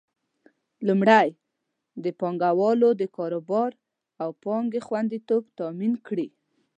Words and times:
لومړی: 0.87 1.27
د 2.03 2.05
پانګوالو 2.19 2.89
د 3.01 3.03
کاروبار 3.17 3.71
او 4.21 4.29
پانګې 4.43 4.81
خوندیتوب 4.87 5.43
تامین 5.59 5.93
کړي. 6.07 6.27